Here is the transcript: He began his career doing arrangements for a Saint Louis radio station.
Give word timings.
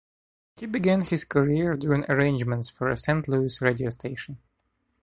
He 0.55 0.65
began 0.65 1.01
his 1.01 1.23
career 1.25 1.75
doing 1.75 2.05
arrangements 2.09 2.69
for 2.69 2.89
a 2.89 2.97
Saint 2.97 3.27
Louis 3.27 3.61
radio 3.61 3.91
station. 3.91 4.39